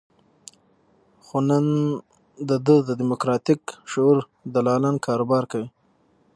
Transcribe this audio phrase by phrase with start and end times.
[1.25, 1.67] خو نن
[2.49, 3.61] د ده د دیموکراتیک
[3.91, 4.17] شعور
[4.53, 5.69] دلالان کاروبار کوي.